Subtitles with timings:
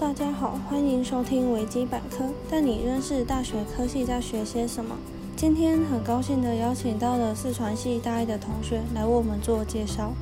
[0.00, 4.96] 大家好，欢迎收听维基百科，带你认识大学科系在学些什么。
[5.34, 10.12] 今天很高兴的邀请到了四川系大一的同学来为我们做介绍。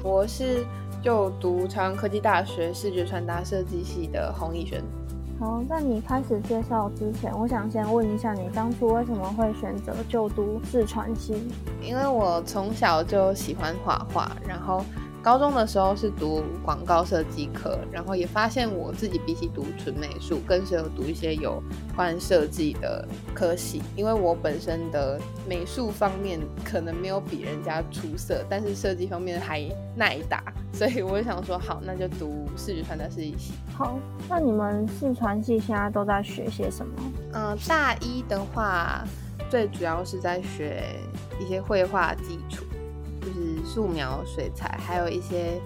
[0.00, 0.64] 我是
[1.02, 4.80] 就读朝阳科技大学视觉传达设计系的洪艺轩。
[5.40, 11.34] 好，在你开始介绍之前，我想先问一下，你当初为什么会选择就读四川系？
[11.82, 14.84] 因为我从小就喜欢画画，然后。
[15.26, 21.60] 高中的时候是读广告设计科，然后也发现我自己比起读纯美术，更适合读一些有
[21.96, 23.82] 关设计的科系。
[23.96, 33.52] 因为我本身的美术方面可能没有比人家出色，但是设计方面还耐打，所以我就想说，好，那就读视觉传达设计系。
[33.76, 33.98] 好，
[34.28, 36.92] 那你们视传系现在都在学些什么？
[37.32, 39.04] 嗯，大一的话，
[39.50, 40.84] 最主要是在学
[41.40, 42.64] 一些绘画基础。
[43.66, 45.60] 素描、水彩，还有一些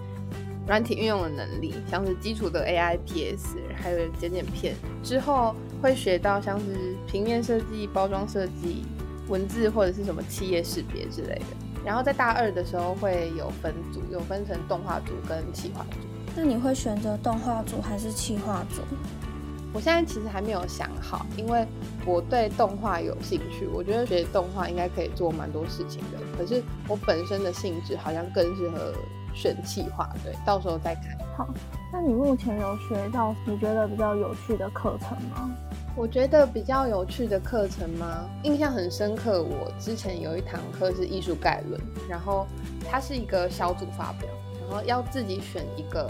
[0.67, 4.75] 软体运用的能力，像是基础的 AI、PS，还有剪剪片。
[5.03, 8.85] 之后会学到像是平面设计、包装设计、
[9.29, 11.45] 文字或者是什么企业识别之类的。
[11.85, 15.99] 然后在大二的时候会有分组，有分成动画组跟企划组。
[16.37, 18.83] 那你会选择动画组还是企划组？
[19.73, 21.67] 我现在其实还没有想好，因为
[22.05, 26.19] 我对动画有兴趣，我觉得学动画应该可以做蛮多事情的。
[26.37, 28.93] 可是我本身的性质好像更适合
[29.35, 31.17] 选企划，对，到时候再看。
[31.37, 31.49] 好，
[31.93, 35.51] 那你目前有学到你觉得比较有趣的课程吗？
[35.97, 38.29] 我觉得比较有趣的课程吗？
[38.43, 42.47] 印象很深刻，我之前有一堂课是艺术概论，然后
[42.89, 44.29] 它是一个小组发表。
[44.69, 46.09] 然后要自己选一个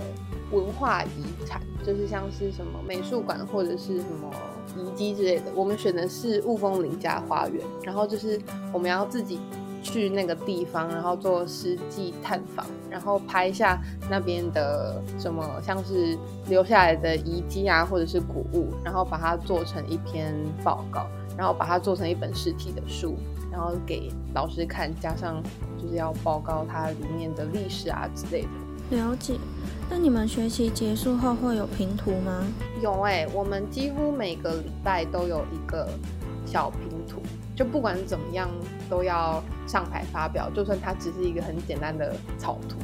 [0.50, 4.30] 文化遗产，就是像是什么美术馆或者是什么
[4.76, 5.44] 遗迹之类的。
[5.54, 8.40] 我们选的是雾峰林家花园，然后就是
[8.72, 9.38] 我们要自己
[9.82, 20.34] 去那个地方，然后做实际探访，然后拍下那边的什么像是留下来的遗迹啊，或者是古物，然后把它做成一篇
[20.64, 21.06] 报告，
[21.36, 23.16] 然后把它做成一本实体的书。
[23.52, 25.42] 然后给老师看，加上
[25.76, 28.48] 就是要报告它里面的历史啊之类的。
[28.90, 29.34] 了解。
[29.88, 32.44] 那你们学期结束后会有评图吗？
[32.80, 35.88] 有哎，我们几乎每个礼拜都有一个
[36.46, 37.20] 小评图，
[37.56, 38.48] 就不管怎么样
[38.88, 42.76] 都要上台发表，就算它只是一个很简单的草图。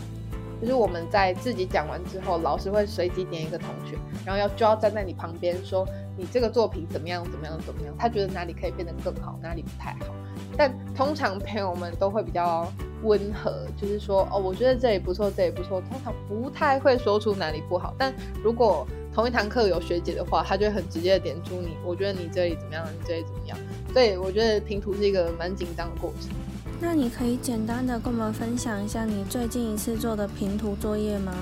[0.59, 5.87] 就是我们在自己讲完之后，老师会随机点一个同学，然后要就要站在你旁边说
[6.17, 10.15] 你这个作品怎么样怎么样怎么样，他觉得哪里可以变得更好，哪里不太好。
[10.56, 12.67] 但通常朋友们都会比较
[13.02, 15.80] 温和，就是说哦，我觉得这里不错，这里不错。
[15.82, 17.94] 通常不太会说出哪里不好。
[17.98, 23.58] 但如果同一堂课有学姐的话，她就会很直接的点出你，我觉得你这里怎么样，你这里怎么样。
[23.92, 26.30] 所以我觉得拼图是一个蛮紧张的过程。
[26.78, 31.32] 那你可以简单的跟我们分享一下你最近一次做的拼图作业吗？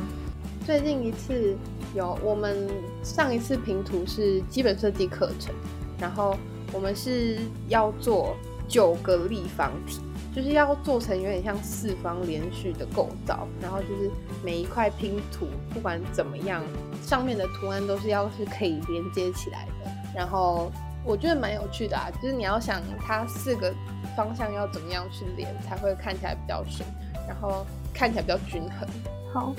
[0.65, 1.57] 最近一次
[1.95, 2.69] 有，我们
[3.03, 5.53] 上一次拼图是基本设计课程，
[5.99, 6.37] 然后
[6.73, 7.39] 我们是
[7.69, 8.37] 要做
[8.69, 10.01] 九个立方体，
[10.35, 14.11] 就是要做成有点像四方连续的构造，然后就是
[14.43, 16.63] 每一块拼图不管怎么样，
[17.03, 20.71] 上面的图案都是要是可以连接起来的，然后。
[21.07, 23.71] 我觉得蛮有趣的啊，就是你要想它四个
[24.17, 26.83] 方向要怎么样去连，才会看起来比较顺，
[27.29, 28.89] 然后看起来比较均衡。
[29.31, 29.55] 好，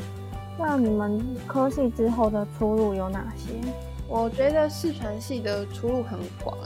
[0.58, 3.54] 那你们科系之后的出路有哪些？
[4.08, 6.58] 我觉得视传系的出路很广，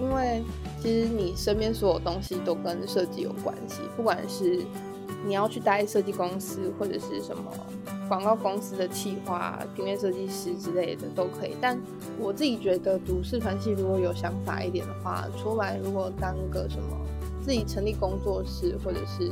[0.00, 0.42] 因为
[0.80, 4.64] 其实你身边所有东西都跟设计有关系，不管是。
[5.24, 7.44] 你要去待设计公司或者是什么
[8.08, 11.56] 广告公司的企划、平面设计师之类的都可以。
[11.60, 11.80] 但
[12.18, 16.98] 我自己觉得读视传系如果有想法一点的话，出来如果当个什么
[17.40, 19.30] 自己成立工作室，或者是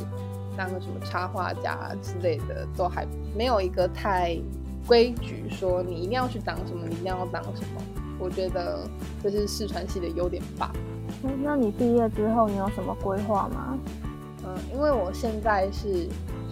[0.57, 3.05] 当个什么插画家之类的，都还
[3.37, 4.39] 没有一个太
[4.87, 7.83] 规矩说你一定要去当什么，你一定要当什么。
[8.21, 8.87] 我觉得
[9.23, 10.71] 这是视传系的优点吧。
[11.43, 13.77] 那你毕业之后你有什么规划吗？
[14.45, 16.09] 嗯，因为我现在是，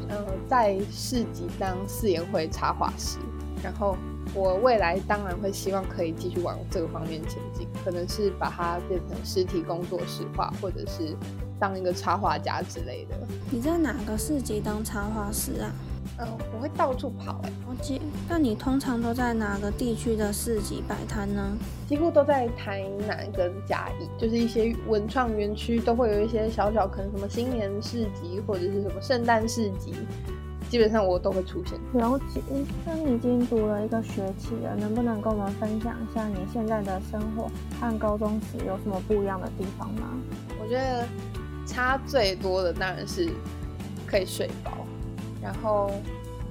[0.08, 3.18] 呃，在市集当四言会插画师，
[3.62, 3.96] 然后
[4.34, 11.16] 我未来当然会希望可以继续往这个方面前进，可能是把它变成实体工作室化，或者是
[11.58, 13.16] 当一个插画家之类的。
[13.50, 15.72] 你在哪个市集当插画师啊？
[16.18, 17.52] 嗯，我会到处跑哎。
[17.68, 21.56] 我记，那你通常都在哪个地区的市集摆摊呢？
[21.88, 29.94] 几乎都在台南跟嘉义，就是一些文创园区都会有一些小小，可能什么新年市集或者是什么圣诞市集，
[30.68, 31.78] 基本上我都会出现。
[31.94, 32.42] 了解。
[32.84, 37.48] 那你已经读了一个学期了，能不能跟我们分享一下你现在的生活
[37.80, 40.08] 和高中时有什么不一样的地方吗？
[40.60, 41.06] 我觉得
[41.64, 43.30] 差最多的当然是
[44.04, 44.72] 可以睡饱。
[45.42, 45.90] 然后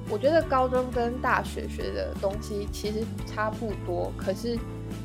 [0.10, 4.58] 我觉得高中跟大学学的东西其实差不多，可是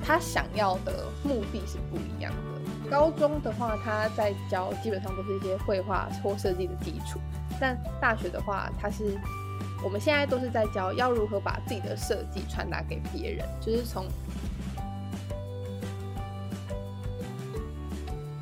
[0.04, 2.90] 他想要的目的是不一样的。
[2.90, 7.18] 高中的话，他在教基本上都是一些绘画或设计的基础，
[7.58, 9.18] 但大学的话，他是
[9.82, 14.06] 我们现在都是在教要如何把自己的设计传达给别人，就是从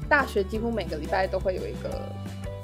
[0.09, 1.89] 大学几乎每个礼拜都会有一个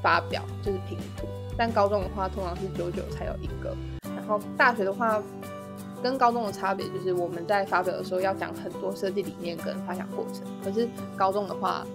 [0.02, 1.28] 发表，就是评图。
[1.56, 3.74] 但高中的话，通常是九九才有一个。
[4.14, 5.22] 然后大学的话，
[6.02, 10.42] 跟高中的差别就是，我们在发表的时候要讲很多设计理念跟发想过程。
[10.62, 11.86] 可是高中的话，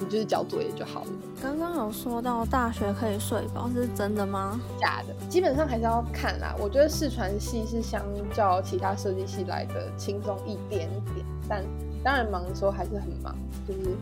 [0.00, 1.06] 你就是交作业就好了。
[1.40, 4.60] 刚刚有说到大学可以睡饱，是真的吗？
[4.80, 6.56] 假的，基本上还是要看啦。
[6.58, 8.02] 我觉得视传系是相
[8.34, 11.64] 较其他设计系来的轻松一点点，但。
[12.02, 13.36] 当然忙的时候还是很忙，
[13.68, 13.94] 就是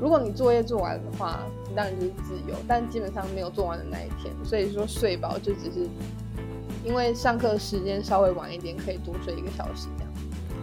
[0.00, 5.88] 如果你作业做完的话，你当然就是自由，但基本上没有做完的那一天，所以说睡饱就只是
[6.84, 10.12] 因为上课时间稍微晚一点，可以多睡一个小时这样。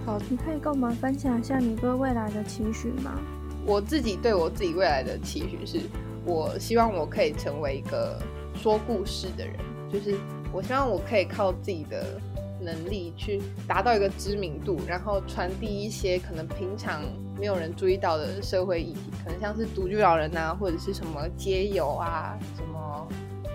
[0.06, 3.18] 好，你可以跟我们分享一下你对未来的期许吗？
[3.66, 5.80] 我自己对我自己未来的期许是，
[6.26, 8.22] 我希望我可以成为一个
[8.56, 9.56] 说故事的人，
[9.92, 10.16] 就是
[10.52, 12.20] 我希望我可以靠自己的。
[12.64, 17.02] 能力去达到一个知名度，然后传递一些可能平常
[17.40, 23.08] 没有人注意到的社会议题，可能像是独居老人啊，或者是什么街友啊，什么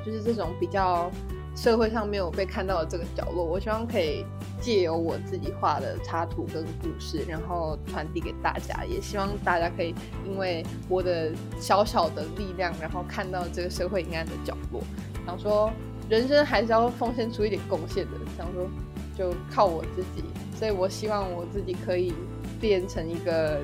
[0.05, 1.09] 就是这种比较
[1.55, 4.27] 社会上没有被看到的这个角落，我希望可以
[4.61, 9.95] 借由我自己画的插图跟故事，然后传递给大家，也希望大家可以
[10.25, 14.83] 因为我的小小的力量，然后看到这个社会阴暗的角落，
[15.25, 15.73] 想说
[16.09, 18.69] 人生还是要奉献出一点贡献的，想说。
[19.17, 20.23] 就靠我自己，
[20.59, 22.13] 所以我希望我自己可以
[22.61, 23.63] 变成一个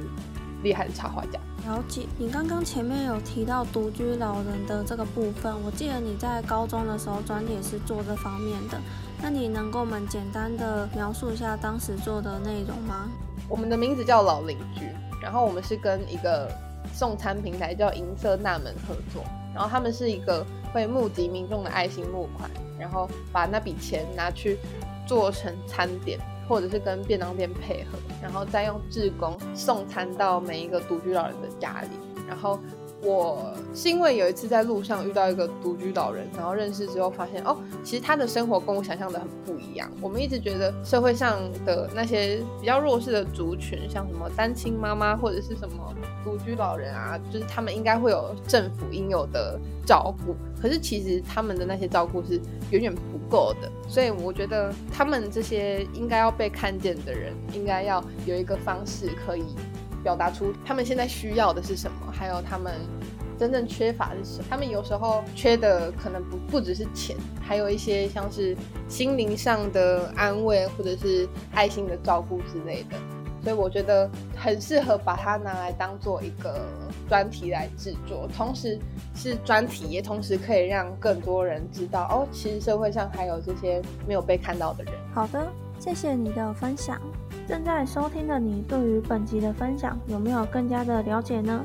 [0.63, 1.39] 厉害的插画家。
[1.67, 8.81] 了解，你刚刚前面有提到独居老人的这个部分，我记得你在高中的时候专题是做这方面的，
[9.23, 13.09] 那你能跟我们简单的描述一下当时做的内容吗？
[13.49, 14.87] 我们的名字叫老邻居，
[15.23, 16.51] 然后我们是跟一个
[16.93, 19.23] 送餐平台叫银色纳门合作，
[19.55, 24.59] 然后他们是一个会募集民众的爱心募款，然后把那笔钱拿去。
[25.05, 26.17] 做成餐点，
[26.53, 31.89] 或者是跟便当店配合，然后再用志工送餐到每一个独居老人的家里，
[32.29, 32.61] 然后。
[33.05, 39.91] 我是因为有一次在路上遇到一个独居老人，然后认识之后发现，哦，其实他的生活跟我想象的很不一样。
[40.01, 45.93] 我们一直觉得社会上的那些比较弱势的族群，像什么单亲妈妈或者是什么
[46.25, 50.37] 独居老人啊，就是他们应该会有政府应有的照顾。
[50.61, 52.41] 可是其实他们的那些照顾是
[52.71, 53.69] 远远不够的。
[53.89, 59.43] 所以我觉得他们这些应该要被看见的人，应该要有一个方式可以。
[60.03, 62.73] 表达出他们现在需要的是什么，还有他们
[63.39, 64.45] 真正缺乏的是什么。
[64.51, 68.57] 他们有时候缺的可能不不只是钱，还有一些像是
[68.89, 72.97] 心灵上的安慰，或者是爱心的照顾之类的。
[73.43, 76.65] 所以我觉得很适合把它拿来当做一个
[77.09, 78.79] 专题来制作，同时
[79.17, 84.95] 是专题，也同时可以让更多人知道哦，其实社会上还有这些没有被看到的人。
[85.13, 85.45] 好的，
[85.81, 87.01] 谢谢你的分享。
[87.53, 91.63] 正在收听的你，对于本集的分享有没有更加的了解呢？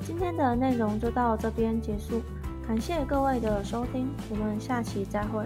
[0.00, 2.20] 今天的内容就到这边结束，
[2.66, 5.44] 感谢各位的收听，我们下期再会。